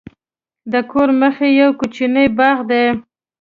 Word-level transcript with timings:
د 0.71 0.73
کور 0.91 1.09
مخته 1.19 1.47
یو 1.59 1.69
کوچنی 1.79 2.25
باغ 2.37 2.57
دی. 2.69 2.85